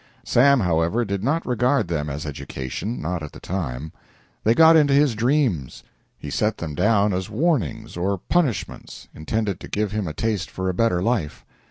Sam, 0.23 0.61
however, 0.61 1.05
did 1.05 1.23
not 1.23 1.45
regard 1.45 1.87
them 1.87 2.09
as 2.09 2.25
education 2.25 2.99
not 2.99 3.21
at 3.21 3.33
the 3.33 3.39
time. 3.39 3.91
They 4.43 4.55
got 4.55 4.75
into 4.75 4.93
his 4.95 5.13
dreams. 5.13 5.83
He 6.17 6.31
set 6.31 6.57
them 6.57 6.73
down 6.73 7.13
as 7.13 7.29
warnings, 7.29 7.95
or 7.95 8.17
punishments, 8.17 9.09
intended 9.13 9.59
to 9.59 9.67
give 9.67 9.91
him 9.91 10.07
a 10.07 10.13
taste 10.13 10.49
for 10.49 10.69
a 10.69 10.73
better 10.73 11.03
life. 11.03 11.45